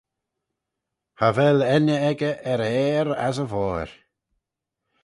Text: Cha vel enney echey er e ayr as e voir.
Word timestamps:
Cha 1.17 1.29
vel 1.35 1.59
enney 1.75 2.03
echey 2.09 2.35
er 2.51 2.61
e 2.67 2.71
ayr 2.85 3.07
as 3.27 3.37
e 3.43 3.45
voir. 3.51 3.89